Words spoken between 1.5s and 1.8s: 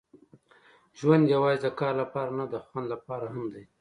د